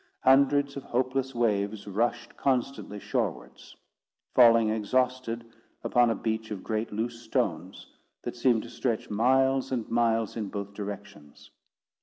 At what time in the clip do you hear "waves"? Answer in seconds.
1.35-1.85